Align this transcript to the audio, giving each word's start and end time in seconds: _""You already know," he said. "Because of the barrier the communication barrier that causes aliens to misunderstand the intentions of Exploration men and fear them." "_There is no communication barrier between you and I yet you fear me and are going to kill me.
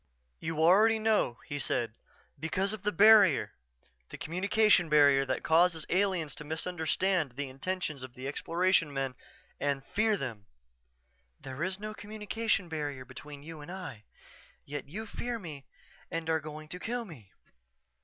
_""You 0.39 0.57
already 0.57 0.97
know," 0.97 1.37
he 1.45 1.59
said. 1.59 1.93
"Because 2.39 2.73
of 2.73 2.81
the 2.81 2.91
barrier 2.91 3.53
the 4.09 4.17
communication 4.17 4.89
barrier 4.89 5.25
that 5.25 5.43
causes 5.43 5.85
aliens 5.91 6.33
to 6.37 6.43
misunderstand 6.43 7.33
the 7.33 7.49
intentions 7.49 8.01
of 8.01 8.17
Exploration 8.17 8.91
men 8.91 9.13
and 9.59 9.85
fear 9.85 10.17
them." 10.17 10.47
"_There 11.43 11.63
is 11.63 11.79
no 11.79 11.93
communication 11.93 12.67
barrier 12.67 13.05
between 13.05 13.43
you 13.43 13.61
and 13.61 13.71
I 13.71 14.05
yet 14.65 14.89
you 14.89 15.05
fear 15.05 15.37
me 15.37 15.67
and 16.09 16.31
are 16.31 16.39
going 16.39 16.67
to 16.69 16.79
kill 16.79 17.05
me. 17.05 17.31